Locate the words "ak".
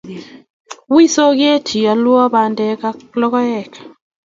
2.89-2.97